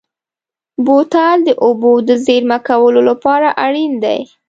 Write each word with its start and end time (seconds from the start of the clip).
بوتل 0.85 1.37
د 1.47 1.49
اوبو 1.65 1.91
د 2.07 2.09
زېرمه 2.25 2.57
کولو 2.67 3.01
لپاره 3.09 3.47
اړین 3.65 3.91
دی. 4.03 4.19